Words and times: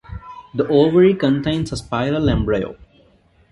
The 0.55 0.67
ovary 0.67 1.13
contains 1.13 1.71
a 1.73 1.77
spiral 1.77 2.27
embryo. 2.27 2.75